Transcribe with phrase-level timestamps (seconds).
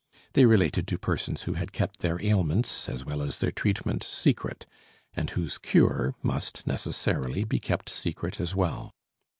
[0.33, 4.65] They related to persons who had kept their ailments, as well as their treatment, secret,
[5.13, 8.95] and whose cure must necessarily be kept secret as well.